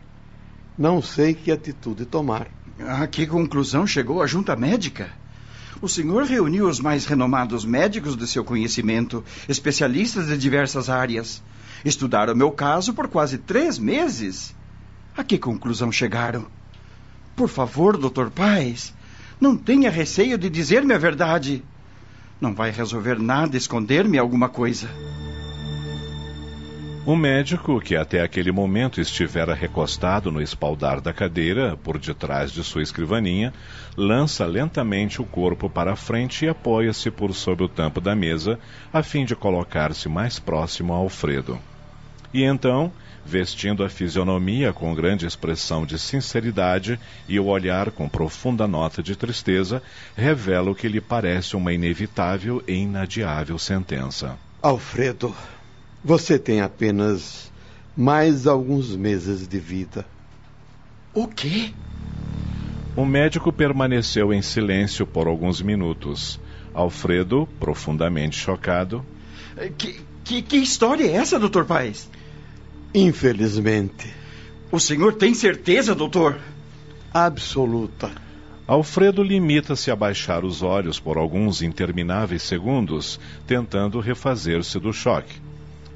não 0.76 1.00
sei 1.00 1.32
que 1.32 1.52
atitude 1.52 2.04
tomar. 2.04 2.48
A 2.80 3.06
que 3.06 3.26
conclusão 3.26 3.86
chegou 3.86 4.20
a 4.20 4.26
junta 4.26 4.56
médica? 4.56 5.10
O 5.80 5.88
senhor 5.88 6.24
reuniu 6.24 6.68
os 6.68 6.80
mais 6.80 7.06
renomados 7.06 7.64
médicos 7.64 8.16
de 8.16 8.26
seu 8.26 8.44
conhecimento, 8.44 9.24
especialistas 9.48 10.26
de 10.26 10.36
diversas 10.36 10.90
áreas. 10.90 11.42
Estudaram 11.84 12.34
meu 12.34 12.50
caso 12.50 12.92
por 12.92 13.08
quase 13.08 13.38
três 13.38 13.78
meses. 13.78 14.54
A 15.16 15.22
que 15.24 15.38
conclusão 15.38 15.90
chegaram? 15.90 16.46
Por 17.36 17.48
favor, 17.48 17.96
doutor 17.96 18.30
Paz, 18.30 18.92
não 19.40 19.56
tenha 19.56 19.90
receio 19.90 20.36
de 20.36 20.50
dizer-me 20.50 20.92
a 20.92 20.98
verdade. 20.98 21.64
Não 22.40 22.54
vai 22.54 22.70
resolver 22.70 23.18
nada 23.18 23.56
esconder-me 23.56 24.18
alguma 24.18 24.48
coisa. 24.48 24.88
O 27.06 27.16
médico, 27.16 27.80
que 27.80 27.96
até 27.96 28.22
aquele 28.22 28.52
momento 28.52 29.00
estivera 29.00 29.54
recostado 29.54 30.30
no 30.30 30.40
espaldar 30.40 31.00
da 31.00 31.12
cadeira, 31.12 31.76
por 31.82 31.98
detrás 31.98 32.52
de 32.52 32.62
sua 32.62 32.82
escrivaninha, 32.82 33.52
lança 33.96 34.44
lentamente 34.44 35.20
o 35.20 35.24
corpo 35.24 35.68
para 35.68 35.92
a 35.92 35.96
frente 35.96 36.44
e 36.44 36.48
apoia-se 36.48 37.10
por 37.10 37.34
sobre 37.34 37.64
o 37.64 37.68
tampo 37.68 38.00
da 38.00 38.14
mesa, 38.14 38.58
a 38.92 39.02
fim 39.02 39.24
de 39.24 39.34
colocar-se 39.34 40.08
mais 40.08 40.38
próximo 40.38 40.92
a 40.92 40.96
Alfredo. 40.96 41.58
E 42.32 42.44
então, 42.44 42.92
vestindo 43.24 43.84
a 43.84 43.88
fisionomia 43.88 44.72
com 44.72 44.94
grande 44.94 45.26
expressão 45.26 45.84
de 45.84 45.98
sinceridade 45.98 46.98
e 47.28 47.38
o 47.40 47.46
olhar 47.46 47.90
com 47.90 48.08
profunda 48.08 48.66
nota 48.66 49.02
de 49.02 49.16
tristeza, 49.16 49.82
revela 50.16 50.70
o 50.70 50.74
que 50.74 50.88
lhe 50.88 51.00
parece 51.00 51.56
uma 51.56 51.72
inevitável 51.72 52.62
e 52.66 52.74
inadiável 52.74 53.58
sentença. 53.58 54.36
Alfredo, 54.62 55.34
você 56.04 56.38
tem 56.38 56.60
apenas 56.60 57.50
mais 57.96 58.46
alguns 58.46 58.94
meses 58.94 59.46
de 59.46 59.58
vida. 59.58 60.06
O 61.12 61.26
quê? 61.26 61.72
O 62.96 63.04
médico 63.04 63.52
permaneceu 63.52 64.32
em 64.32 64.42
silêncio 64.42 65.06
por 65.06 65.26
alguns 65.26 65.60
minutos. 65.60 66.40
Alfredo, 66.72 67.48
profundamente 67.58 68.36
chocado. 68.36 69.04
Que, 69.76 70.00
que, 70.30 70.42
que 70.42 70.56
história 70.58 71.04
é 71.04 71.14
essa, 71.14 71.40
doutor 71.40 71.64
Paes? 71.64 72.08
Infelizmente. 72.94 74.14
O 74.70 74.78
senhor 74.78 75.14
tem 75.14 75.34
certeza, 75.34 75.92
doutor? 75.92 76.38
Absoluta. 77.12 78.12
Alfredo 78.64 79.24
limita-se 79.24 79.90
a 79.90 79.96
baixar 79.96 80.44
os 80.44 80.62
olhos 80.62 81.00
por 81.00 81.16
alguns 81.16 81.62
intermináveis 81.62 82.44
segundos, 82.44 83.18
tentando 83.44 83.98
refazer-se 83.98 84.78
do 84.78 84.92
choque. 84.92 85.34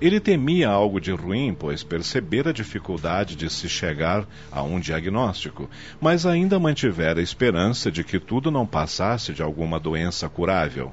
Ele 0.00 0.18
temia 0.18 0.68
algo 0.68 1.00
de 1.00 1.12
ruim, 1.12 1.54
pois 1.56 1.84
percebera 1.84 2.50
a 2.50 2.52
dificuldade 2.52 3.36
de 3.36 3.48
se 3.48 3.68
chegar 3.68 4.26
a 4.50 4.64
um 4.64 4.80
diagnóstico, 4.80 5.70
mas 6.00 6.26
ainda 6.26 6.58
mantivera 6.58 7.20
a 7.20 7.22
esperança 7.22 7.88
de 7.88 8.02
que 8.02 8.18
tudo 8.18 8.50
não 8.50 8.66
passasse 8.66 9.32
de 9.32 9.44
alguma 9.44 9.78
doença 9.78 10.28
curável. 10.28 10.92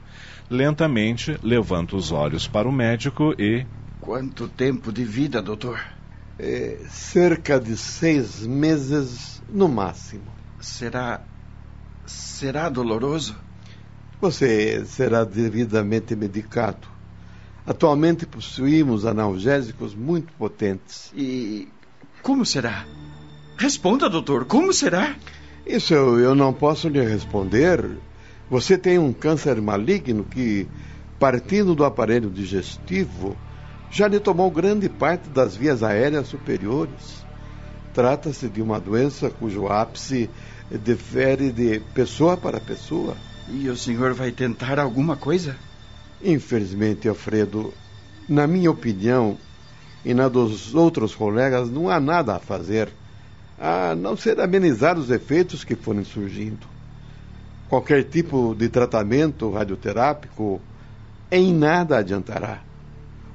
Lentamente 0.51 1.39
levanta 1.41 1.95
os 1.95 2.11
olhos 2.11 2.45
para 2.45 2.67
o 2.67 2.73
médico 2.73 3.33
e. 3.39 3.65
Quanto 4.01 4.49
tempo 4.49 4.91
de 4.91 5.05
vida, 5.05 5.41
doutor? 5.41 5.79
É, 6.37 6.77
cerca 6.89 7.57
de 7.57 7.77
seis 7.77 8.45
meses 8.45 9.41
no 9.47 9.69
máximo. 9.69 10.25
Será. 10.59 11.21
será 12.05 12.67
doloroso? 12.67 13.33
Você 14.19 14.83
será 14.83 15.23
devidamente 15.23 16.17
medicado. 16.17 16.85
Atualmente 17.65 18.25
possuímos 18.25 19.05
analgésicos 19.05 19.95
muito 19.95 20.33
potentes. 20.33 21.13
E 21.15 21.69
como 22.21 22.45
será? 22.45 22.85
Responda, 23.55 24.09
doutor, 24.09 24.43
como 24.43 24.73
será? 24.73 25.15
Isso 25.65 25.93
eu, 25.93 26.19
eu 26.19 26.35
não 26.35 26.51
posso 26.51 26.89
lhe 26.89 27.01
responder. 27.01 28.01
Você 28.51 28.77
tem 28.77 28.99
um 28.99 29.13
câncer 29.13 29.61
maligno 29.61 30.25
que, 30.25 30.67
partindo 31.17 31.73
do 31.73 31.85
aparelho 31.85 32.29
digestivo, 32.29 33.33
já 33.89 34.09
lhe 34.09 34.19
tomou 34.19 34.51
grande 34.51 34.89
parte 34.89 35.29
das 35.29 35.55
vias 35.55 35.81
aéreas 35.81 36.27
superiores. 36.27 37.25
Trata-se 37.93 38.49
de 38.49 38.61
uma 38.61 38.77
doença 38.77 39.29
cujo 39.29 39.67
ápice 39.67 40.29
difere 40.83 41.49
de 41.49 41.79
pessoa 41.93 42.35
para 42.35 42.59
pessoa. 42.59 43.15
E 43.47 43.69
o 43.69 43.77
senhor 43.77 44.13
vai 44.13 44.33
tentar 44.33 44.79
alguma 44.79 45.15
coisa? 45.15 45.55
Infelizmente, 46.21 47.07
Alfredo, 47.07 47.73
na 48.27 48.45
minha 48.47 48.69
opinião 48.69 49.37
e 50.03 50.13
na 50.13 50.27
dos 50.27 50.75
outros 50.75 51.15
colegas, 51.15 51.69
não 51.69 51.89
há 51.89 52.01
nada 52.01 52.35
a 52.35 52.39
fazer, 52.39 52.89
a 53.57 53.95
não 53.95 54.17
ser 54.17 54.41
amenizar 54.41 54.99
os 54.99 55.09
efeitos 55.09 55.63
que 55.63 55.73
forem 55.73 56.03
surgindo. 56.03 56.70
Qualquer 57.71 58.03
tipo 58.03 58.53
de 58.53 58.67
tratamento 58.67 59.49
radioterápico 59.49 60.59
em 61.31 61.53
nada 61.53 61.99
adiantará. 61.99 62.59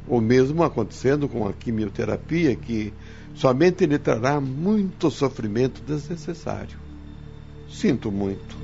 O 0.06 0.20
mesmo 0.20 0.62
acontecendo 0.62 1.26
com 1.26 1.48
a 1.48 1.54
quimioterapia, 1.54 2.54
que 2.54 2.92
somente 3.34 3.86
lhe 3.86 3.98
trará 3.98 4.38
muito 4.38 5.10
sofrimento 5.10 5.80
desnecessário. 5.80 6.78
Sinto 7.70 8.12
muito. 8.12 8.58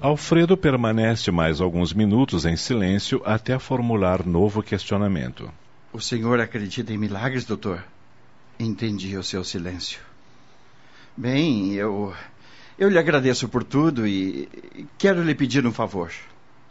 Alfredo 0.00 0.56
permanece 0.56 1.30
mais 1.30 1.60
alguns 1.60 1.92
minutos 1.92 2.44
em 2.44 2.56
silêncio 2.56 3.22
até 3.24 3.56
formular 3.56 4.26
novo 4.26 4.64
questionamento. 4.64 5.48
O 5.92 6.00
senhor 6.00 6.40
acredita 6.40 6.92
em 6.92 6.98
milagres, 6.98 7.44
doutor? 7.44 7.84
Entendi 8.58 9.16
o 9.16 9.22
seu 9.22 9.44
silêncio. 9.44 10.11
Bem, 11.16 11.74
eu. 11.74 12.14
Eu 12.78 12.88
lhe 12.88 12.98
agradeço 12.98 13.48
por 13.48 13.62
tudo 13.62 14.06
e 14.06 14.48
quero 14.96 15.22
lhe 15.22 15.34
pedir 15.34 15.66
um 15.66 15.72
favor. 15.72 16.10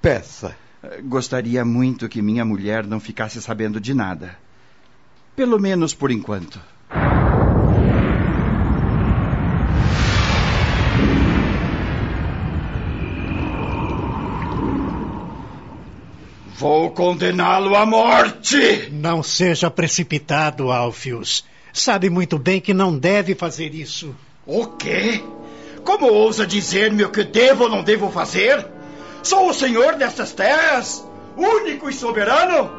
Peça. 0.01 0.55
Gostaria 1.03 1.63
muito 1.63 2.09
que 2.09 2.21
minha 2.21 2.43
mulher 2.43 2.87
não 2.87 2.99
ficasse 2.99 3.39
sabendo 3.41 3.79
de 3.79 3.93
nada. 3.93 4.35
Pelo 5.35 5.59
menos 5.59 5.93
por 5.93 6.09
enquanto. 6.09 6.59
Vou 16.55 16.91
condená-lo 16.91 17.75
à 17.75 17.85
morte! 17.85 18.89
Não 18.91 19.23
seja 19.23 19.69
precipitado, 19.71 20.71
Alfius. 20.71 21.43
Sabe 21.73 22.09
muito 22.09 22.37
bem 22.37 22.59
que 22.59 22.73
não 22.73 22.97
deve 22.97 23.33
fazer 23.33 23.73
isso. 23.73 24.15
O 24.51 24.67
quê? 24.67 25.23
Como 25.81 26.11
ousa 26.11 26.45
dizer-me 26.45 27.05
o 27.05 27.09
que 27.09 27.23
devo 27.23 27.63
ou 27.63 27.69
não 27.69 27.81
devo 27.81 28.11
fazer? 28.11 28.67
Sou 29.23 29.49
o 29.49 29.53
senhor 29.53 29.95
destas 29.95 30.33
terras, 30.33 31.07
único 31.37 31.89
e 31.89 31.93
soberano? 31.93 32.69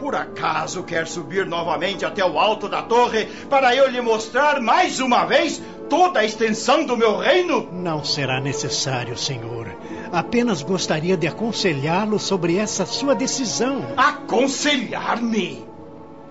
Por 0.00 0.16
acaso 0.16 0.82
quer 0.82 1.06
subir 1.06 1.46
novamente 1.46 2.04
até 2.04 2.24
o 2.24 2.40
alto 2.40 2.68
da 2.68 2.82
torre 2.82 3.26
para 3.48 3.72
eu 3.76 3.88
lhe 3.88 4.00
mostrar 4.00 4.60
mais 4.60 4.98
uma 4.98 5.24
vez 5.26 5.62
toda 5.88 6.18
a 6.18 6.24
extensão 6.24 6.84
do 6.84 6.96
meu 6.96 7.18
reino? 7.18 7.68
Não 7.70 8.02
será 8.02 8.40
necessário, 8.40 9.16
senhor. 9.16 9.68
Apenas 10.10 10.60
gostaria 10.60 11.16
de 11.16 11.28
aconselhá-lo 11.28 12.18
sobre 12.18 12.56
essa 12.56 12.84
sua 12.84 13.14
decisão. 13.14 13.86
Aconselhar-me? 13.96 15.64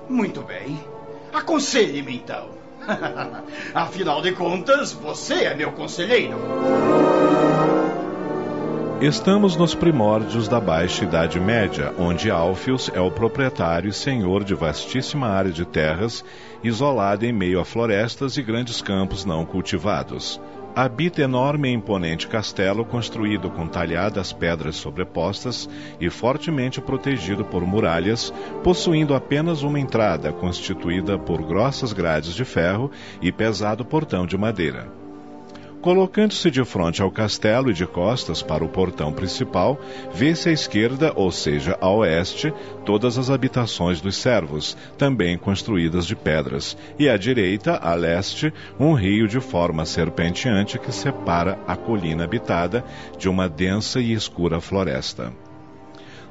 Muito 0.09 0.41
bem. 0.41 0.77
Aconselhe-me 1.31 2.17
então. 2.17 2.58
Afinal 3.73 4.21
de 4.21 4.31
contas, 4.33 4.91
você 4.91 5.45
é 5.45 5.55
meu 5.55 5.71
conselheiro. 5.71 6.37
Estamos 9.01 9.55
nos 9.55 9.73
primórdios 9.73 10.49
da 10.49 10.59
Baixa 10.59 11.05
Idade 11.05 11.39
Média, 11.39 11.93
onde 11.97 12.29
Alfius 12.29 12.91
é 12.93 12.99
o 12.99 13.09
proprietário 13.09 13.89
e 13.89 13.93
senhor 13.93 14.43
de 14.43 14.53
vastíssima 14.53 15.27
área 15.27 15.53
de 15.53 15.63
terras, 15.63 16.23
isolada 16.61 17.25
em 17.25 17.31
meio 17.31 17.61
a 17.61 17.65
florestas 17.65 18.35
e 18.35 18.43
grandes 18.43 18.81
campos 18.81 19.23
não 19.23 19.45
cultivados. 19.45 20.41
Habita 20.75 21.21
enorme 21.21 21.69
e 21.69 21.73
imponente 21.73 22.27
castelo 22.27 22.85
construído 22.85 23.49
com 23.49 23.67
talhadas 23.67 24.31
pedras 24.31 24.75
sobrepostas 24.75 25.67
e 25.99 26.09
fortemente 26.09 26.79
protegido 26.79 27.43
por 27.43 27.65
muralhas, 27.65 28.31
possuindo 28.63 29.13
apenas 29.13 29.63
uma 29.63 29.79
entrada 29.79 30.31
constituída 30.31 31.17
por 31.17 31.41
grossas 31.41 31.91
grades 31.91 32.33
de 32.33 32.45
ferro 32.45 32.91
e 33.21 33.31
pesado 33.31 33.83
portão 33.83 34.25
de 34.25 34.37
madeira. 34.37 35.08
Colocando-se 35.81 36.51
de 36.51 36.63
frente 36.65 37.01
ao 37.01 37.09
castelo 37.09 37.71
e 37.71 37.73
de 37.73 37.87
costas 37.87 38.41
para 38.43 38.65
o 38.65 38.67
portão 38.67 39.13
principal, 39.13 39.79
vê-se 40.13 40.49
à 40.49 40.51
esquerda, 40.51 41.13
ou 41.15 41.31
seja, 41.31 41.77
a 41.79 41.89
oeste, 41.89 42.53
todas 42.85 43.17
as 43.17 43.29
habitações 43.29 44.01
dos 44.01 44.17
servos, 44.17 44.75
também 44.97 45.37
construídas 45.37 46.05
de 46.05 46.17
pedras, 46.17 46.75
e 46.97 47.07
à 47.07 47.15
direita, 47.15 47.77
a 47.77 47.93
leste, 47.93 48.53
um 48.77 48.93
rio 48.93 49.25
de 49.25 49.39
forma 49.39 49.85
serpenteante 49.85 50.77
que 50.77 50.91
separa 50.91 51.57
a 51.65 51.77
colina 51.77 52.25
habitada 52.25 52.83
de 53.17 53.29
uma 53.29 53.47
densa 53.47 54.01
e 54.01 54.11
escura 54.11 54.59
floresta. 54.59 55.31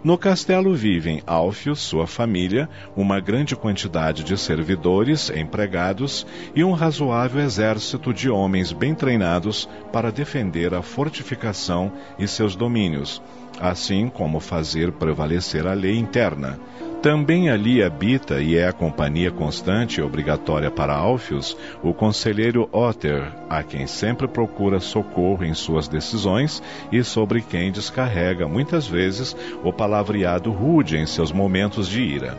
No 0.02 0.16
castelo 0.16 0.74
vivem 0.74 1.22
Alfio, 1.26 1.74
sua 1.74 2.06
família, 2.06 2.68
uma 2.96 3.18
grande 3.18 3.56
quantidade 3.56 4.22
de 4.22 4.38
servidores, 4.38 5.28
empregados 5.28 6.24
e 6.54 6.62
um 6.62 6.72
razoável 6.72 7.42
exército 7.42 8.14
de 8.14 8.30
homens 8.30 8.72
bem 8.72 8.94
treinados 8.94 9.68
para 9.92 10.12
defender 10.12 10.72
a 10.72 10.82
fortificação 10.82 11.92
e 12.16 12.28
seus 12.28 12.54
domínios, 12.54 13.20
assim 13.60 14.08
como 14.08 14.38
fazer 14.38 14.92
prevalecer 14.92 15.66
a 15.66 15.74
lei 15.74 15.98
interna. 15.98 16.60
Também 17.02 17.48
ali 17.48 17.80
habita 17.80 18.40
e 18.40 18.56
é 18.56 18.66
a 18.66 18.72
companhia 18.72 19.30
constante 19.30 20.00
e 20.00 20.02
obrigatória 20.02 20.68
para 20.68 20.96
Alfius 20.96 21.56
o 21.80 21.94
conselheiro 21.94 22.68
Otter, 22.72 23.32
a 23.48 23.62
quem 23.62 23.86
sempre 23.86 24.26
procura 24.26 24.80
socorro 24.80 25.44
em 25.44 25.54
suas 25.54 25.86
decisões 25.86 26.60
e 26.90 27.04
sobre 27.04 27.40
quem 27.40 27.70
descarrega 27.70 28.48
muitas 28.48 28.88
vezes 28.88 29.36
o 29.62 29.72
palavreado 29.72 30.50
rude 30.50 30.96
em 30.96 31.06
seus 31.06 31.30
momentos 31.30 31.86
de 31.86 32.02
ira. 32.02 32.36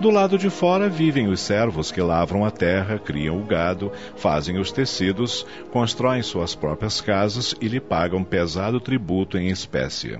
Do 0.00 0.10
lado 0.10 0.36
de 0.36 0.50
fora 0.50 0.88
vivem 0.88 1.28
os 1.28 1.40
servos 1.40 1.92
que 1.92 2.02
lavram 2.02 2.44
a 2.44 2.50
terra, 2.50 2.98
criam 2.98 3.40
o 3.40 3.44
gado, 3.44 3.92
fazem 4.16 4.58
os 4.58 4.72
tecidos, 4.72 5.46
constroem 5.70 6.22
suas 6.22 6.56
próprias 6.56 7.00
casas 7.00 7.54
e 7.60 7.68
lhe 7.68 7.80
pagam 7.80 8.24
pesado 8.24 8.80
tributo 8.80 9.38
em 9.38 9.46
espécie. 9.46 10.18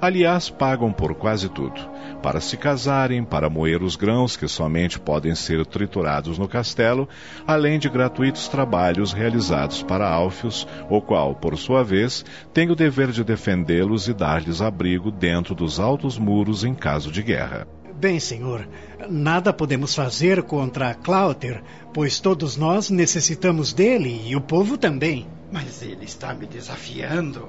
Aliás, 0.00 0.48
pagam 0.48 0.92
por 0.92 1.14
quase 1.14 1.48
tudo. 1.48 1.80
Para 2.22 2.40
se 2.40 2.56
casarem, 2.56 3.24
para 3.24 3.50
moer 3.50 3.82
os 3.82 3.96
grãos 3.96 4.36
que 4.36 4.46
somente 4.46 4.98
podem 4.98 5.34
ser 5.34 5.66
triturados 5.66 6.38
no 6.38 6.46
castelo, 6.46 7.08
além 7.44 7.80
de 7.80 7.88
gratuitos 7.88 8.46
trabalhos 8.46 9.12
realizados 9.12 9.82
para 9.82 10.08
Alfios, 10.08 10.68
o 10.88 11.00
qual, 11.00 11.34
por 11.34 11.58
sua 11.58 11.82
vez, 11.82 12.24
tem 12.54 12.70
o 12.70 12.76
dever 12.76 13.10
de 13.10 13.24
defendê-los 13.24 14.06
e 14.06 14.14
dar-lhes 14.14 14.60
abrigo 14.60 15.10
dentro 15.10 15.52
dos 15.52 15.80
altos 15.80 16.16
muros 16.16 16.62
em 16.62 16.74
caso 16.74 17.10
de 17.10 17.22
guerra. 17.22 17.66
Bem, 17.96 18.20
senhor, 18.20 18.68
nada 19.10 19.52
podemos 19.52 19.92
fazer 19.92 20.44
contra 20.44 20.94
Cláuter, 20.94 21.60
pois 21.92 22.20
todos 22.20 22.56
nós 22.56 22.88
necessitamos 22.88 23.72
dele 23.72 24.22
e 24.26 24.36
o 24.36 24.40
povo 24.40 24.78
também. 24.78 25.26
Mas 25.50 25.82
ele 25.82 26.04
está 26.04 26.32
me 26.32 26.46
desafiando. 26.46 27.48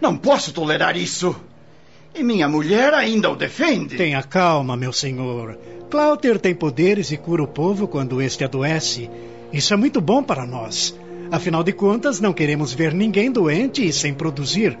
Não 0.00 0.16
posso 0.16 0.52
tolerar 0.52 0.96
isso. 0.96 1.34
E 2.14 2.22
minha 2.22 2.46
mulher 2.46 2.92
ainda 2.92 3.30
o 3.30 3.36
defende. 3.36 3.96
Tenha 3.96 4.22
calma, 4.22 4.76
meu 4.76 4.92
senhor. 4.92 5.58
Cláuter 5.90 6.38
tem 6.38 6.54
poderes 6.54 7.10
e 7.10 7.16
cura 7.16 7.42
o 7.42 7.46
povo 7.46 7.88
quando 7.88 8.20
este 8.20 8.44
adoece. 8.44 9.10
Isso 9.52 9.72
é 9.72 9.76
muito 9.76 10.00
bom 10.00 10.22
para 10.22 10.46
nós. 10.46 10.94
Afinal 11.30 11.64
de 11.64 11.72
contas, 11.72 12.20
não 12.20 12.32
queremos 12.34 12.74
ver 12.74 12.92
ninguém 12.92 13.30
doente 13.32 13.86
e 13.86 13.92
sem 13.92 14.12
produzir. 14.12 14.78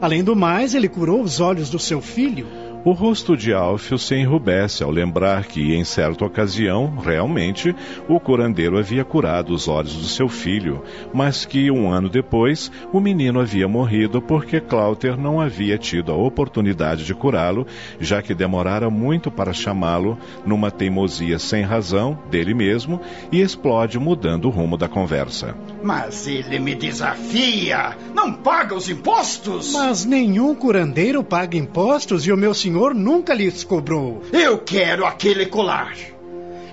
Além 0.00 0.24
do 0.24 0.34
mais, 0.34 0.74
ele 0.74 0.88
curou 0.88 1.22
os 1.22 1.38
olhos 1.38 1.70
do 1.70 1.78
seu 1.78 2.00
filho. 2.00 2.48
O 2.84 2.90
rosto 2.90 3.36
de 3.36 3.54
Alfio 3.54 3.96
se 3.96 4.16
enrubesce 4.16 4.82
ao 4.82 4.90
lembrar 4.90 5.44
que, 5.44 5.72
em 5.72 5.84
certa 5.84 6.24
ocasião, 6.24 6.96
realmente, 6.96 7.72
o 8.08 8.18
curandeiro 8.18 8.76
havia 8.76 9.04
curado 9.04 9.54
os 9.54 9.68
olhos 9.68 9.94
do 9.94 10.06
seu 10.06 10.28
filho, 10.28 10.82
mas 11.14 11.44
que, 11.44 11.70
um 11.70 11.88
ano 11.88 12.08
depois, 12.08 12.72
o 12.92 12.98
menino 12.98 13.38
havia 13.38 13.68
morrido 13.68 14.20
porque 14.20 14.60
Cláuter 14.60 15.16
não 15.16 15.40
havia 15.40 15.78
tido 15.78 16.10
a 16.10 16.16
oportunidade 16.16 17.04
de 17.04 17.14
curá-lo, 17.14 17.68
já 18.00 18.20
que 18.20 18.34
demorara 18.34 18.90
muito 18.90 19.30
para 19.30 19.52
chamá-lo, 19.52 20.18
numa 20.44 20.68
teimosia 20.68 21.38
sem 21.38 21.62
razão, 21.62 22.18
dele 22.32 22.52
mesmo, 22.52 23.00
e 23.30 23.40
explode 23.40 23.96
mudando 23.96 24.46
o 24.46 24.50
rumo 24.50 24.76
da 24.76 24.88
conversa. 24.88 25.54
Mas 25.84 26.26
ele 26.26 26.58
me 26.58 26.74
desafia! 26.74 27.96
Não 28.12 28.32
paga 28.32 28.74
os 28.74 28.88
impostos! 28.88 29.72
Mas 29.72 30.04
nenhum 30.04 30.52
curandeiro 30.52 31.22
paga 31.22 31.56
impostos 31.56 32.26
e 32.26 32.32
o 32.32 32.36
meu 32.36 32.52
senhor 32.52 32.71
senhor 32.72 32.94
nunca 32.94 33.34
lhes 33.34 33.64
cobrou. 33.64 34.22
Eu 34.32 34.56
quero 34.56 35.04
aquele 35.04 35.44
colar. 35.44 35.94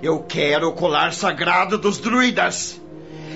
Eu 0.02 0.20
quero 0.20 0.70
o 0.70 0.72
colar 0.72 1.12
sagrado 1.12 1.78
dos 1.78 1.98
druidas. 1.98 2.80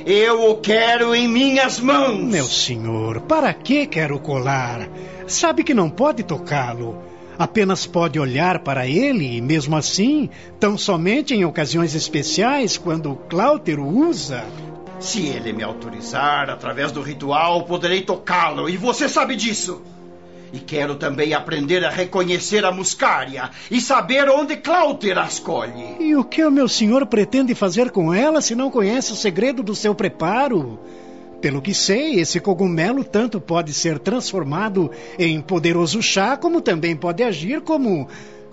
Eu 0.05 0.49
o 0.49 0.55
quero 0.55 1.13
em 1.13 1.27
minhas 1.27 1.77
mãos. 1.81 2.23
Meu 2.23 2.45
senhor, 2.45 3.19
para 3.21 3.53
que 3.53 3.85
quer 3.85 4.13
o 4.13 4.19
colar? 4.19 4.87
Sabe 5.27 5.61
que 5.61 5.73
não 5.73 5.89
pode 5.89 6.23
tocá-lo. 6.23 7.03
Apenas 7.37 7.85
pode 7.85 8.17
olhar 8.17 8.59
para 8.59 8.87
ele 8.87 9.37
e, 9.37 9.41
mesmo 9.41 9.75
assim, 9.75 10.29
tão 10.57 10.77
somente 10.77 11.33
em 11.33 11.43
ocasiões 11.43 11.93
especiais, 11.93 12.77
quando 12.77 13.15
Cláuter 13.27 13.77
o 13.77 14.07
usa. 14.07 14.45
Se 15.01 15.27
ele 15.27 15.51
me 15.51 15.63
autorizar, 15.63 16.49
através 16.49 16.93
do 16.93 17.01
ritual, 17.01 17.63
poderei 17.63 18.03
tocá-lo, 18.03 18.69
e 18.69 18.77
você 18.77 19.09
sabe 19.09 19.35
disso. 19.35 19.81
E 20.53 20.59
quero 20.59 20.95
também 20.95 21.33
aprender 21.33 21.83
a 21.83 21.89
reconhecer 21.89 22.63
a 22.63 22.71
muscária 22.71 23.49
e 23.71 23.81
saber 23.81 24.29
onde 24.29 24.55
Cláuter 24.55 25.17
a 25.17 25.25
escolhe. 25.25 25.95
E 25.99 26.15
o 26.15 26.23
que 26.23 26.45
o 26.45 26.51
meu 26.51 26.67
senhor 26.67 27.07
pretende 27.07 27.55
fazer 27.55 27.89
com 27.89 28.13
ela 28.13 28.39
se 28.39 28.53
não 28.53 28.69
conhece 28.69 29.11
o 29.11 29.15
segredo 29.15 29.63
do 29.63 29.73
seu 29.73 29.95
preparo? 29.95 30.79
Pelo 31.41 31.59
que 31.59 31.73
sei, 31.73 32.19
esse 32.19 32.39
cogumelo 32.39 33.03
tanto 33.03 33.41
pode 33.41 33.73
ser 33.73 33.97
transformado 33.97 34.91
em 35.17 35.41
poderoso 35.41 36.01
chá, 36.03 36.37
como 36.37 36.61
também 36.61 36.95
pode 36.95 37.23
agir 37.23 37.59
como. 37.61 38.07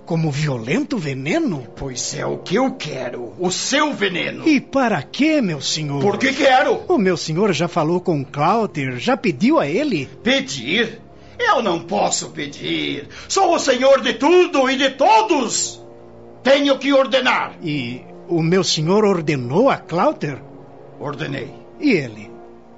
como 0.06 0.30
violento 0.30 0.96
veneno? 0.96 1.66
Pois 1.76 2.14
é 2.14 2.24
o 2.24 2.38
que 2.38 2.56
eu 2.56 2.72
quero, 2.72 3.32
o 3.38 3.50
seu 3.50 3.92
veneno. 3.92 4.48
E 4.48 4.58
para 4.58 5.02
que, 5.02 5.40
meu 5.40 5.60
senhor? 5.60 6.00
Porque 6.00 6.32
quero. 6.32 6.80
O 6.88 6.96
meu 6.98 7.16
senhor 7.16 7.52
já 7.52 7.68
falou 7.68 8.00
com 8.00 8.24
Cláuter, 8.24 8.98
já 8.98 9.16
pediu 9.16 9.60
a 9.60 9.68
ele? 9.68 10.08
Pedir? 10.24 10.98
Eu 11.40 11.62
não 11.62 11.80
posso 11.80 12.30
pedir. 12.30 13.08
Sou 13.26 13.54
o 13.54 13.58
senhor 13.58 14.02
de 14.02 14.14
tudo 14.14 14.68
e 14.68 14.76
de 14.76 14.90
todos. 14.90 15.82
Tenho 16.42 16.78
que 16.78 16.92
ordenar. 16.92 17.54
E 17.62 18.02
o 18.28 18.42
meu 18.42 18.62
senhor 18.62 19.04
ordenou 19.04 19.70
a 19.70 19.78
Cláuter? 19.78 20.38
Ordenei. 21.00 21.50
E 21.80 21.92
ele? 21.92 22.30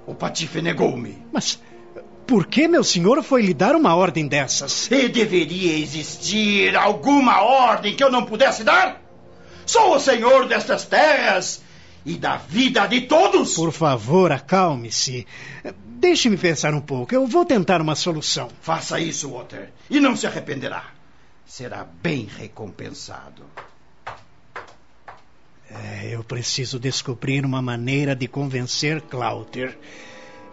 O 0.07 0.15
patife 0.15 0.63
negou-me. 0.63 1.19
Mas 1.33 1.61
por 2.27 2.47
que 2.47 2.69
meu 2.69 2.85
senhor 2.85 3.23
foi 3.23 3.43
lhe 3.43 3.53
dar 3.53 3.75
uma 3.75 3.95
ordem 3.97 4.29
dessas? 4.29 4.89
E 4.91 5.09
deveria 5.09 5.77
existir 5.77 6.77
alguma 6.77 7.43
ordem 7.43 7.97
que 7.97 8.03
eu 8.03 8.11
não 8.11 8.25
pudesse 8.25 8.63
dar? 8.63 9.03
Sou 9.67 9.97
o 9.97 10.01
senhor 10.01 10.47
destas 10.47 10.85
terras 10.85 11.63
e 12.05 12.17
da 12.17 12.37
vida 12.37 12.87
de 12.87 13.03
todos. 13.03 13.55
Por 13.55 13.73
favor, 13.73 14.33
acalme-se. 14.33 15.27
Deixe-me 15.87 16.37
pensar 16.37 16.75
um 16.75 16.81
pouco. 16.81 17.15
Eu 17.15 17.27
vou 17.27 17.45
tentar 17.45 17.81
uma 17.81 17.95
solução. 17.95 18.49
Faça 18.61 19.01
isso, 19.01 19.31
Walter, 19.31 19.71
e 19.89 20.01
não 20.01 20.17
se 20.17 20.27
arrependerá. 20.27 20.87
Será 21.47 21.87
bem 22.03 22.29
recompensado. 22.39 23.45
É, 25.71 26.09
eu 26.11 26.23
preciso 26.23 26.79
descobrir 26.79 27.45
uma 27.45 27.63
maneira 27.63 28.15
de 28.15 28.29
convencer 28.29 29.01
Cláuter. 29.03 29.79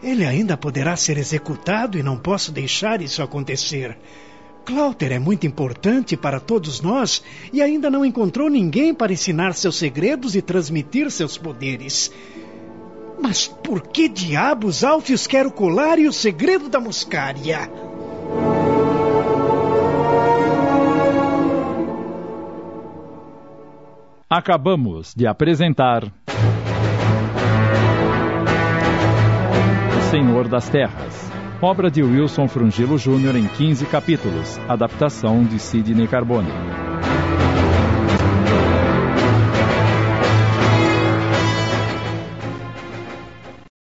Ele 0.02 0.26
ainda 0.26 0.56
poderá 0.56 0.96
ser 0.96 1.18
executado 1.18 1.98
e 1.98 2.04
não 2.04 2.18
posso 2.18 2.52
deixar 2.52 3.02
isso 3.02 3.22
acontecer. 3.22 3.98
Cláuter 4.66 5.12
é 5.12 5.20
muito 5.20 5.48
importante 5.48 6.16
para 6.16 6.40
todos 6.40 6.82
nós 6.82 7.24
e 7.52 7.62
ainda 7.62 7.90
não 7.90 8.06
encontrou 8.06 8.50
ninguém 8.50 8.94
para 8.94 9.12
ensinar 9.12 9.54
seus 9.54 9.76
segredos 9.78 10.36
e 10.36 10.42
transmitir 10.42 11.10
seus 11.10 11.38
poderes. 11.38 12.12
Mas 13.22 13.48
por 13.48 13.82
que 13.82 14.08
diabos 14.08 14.84
Alfios 14.84 15.28
quer 15.28 15.46
o 15.46 15.52
colar 15.52 16.00
e 16.00 16.08
o 16.08 16.14
segredo 16.14 16.70
da 16.70 16.80
muscária? 16.80 17.70
Acabamos 24.30 25.14
de 25.16 25.26
apresentar. 25.26 26.04
O 29.98 30.12
Senhor 30.12 30.48
das 30.48 30.70
Terras 30.70 31.19
obra 31.62 31.92
de 31.92 32.02
Wilson 32.02 32.48
Frungilo 32.48 32.98
Jr. 32.98 33.36
em 33.36 33.48
15 33.48 33.86
capítulos, 33.88 34.58
adaptação 34.68 35.44
de 35.44 35.60
Sidney 35.60 36.08
Carbone. 36.08 36.79